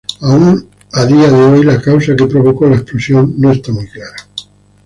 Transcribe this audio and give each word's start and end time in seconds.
Aún 0.21 0.67
a 0.93 1.05
día 1.05 1.29
de 1.29 1.43
hoy 1.43 1.61
la 1.63 1.79
causa 1.79 2.15
que 2.15 2.25
provocó 2.25 2.65
la 2.67 2.77
explosión 2.77 3.35
no 3.37 3.51
está 3.51 3.71
clara. 3.93 4.15